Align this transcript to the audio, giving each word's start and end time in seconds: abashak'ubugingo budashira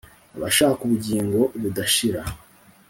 abashak'ubugingo 0.35 1.39
budashira 1.61 2.21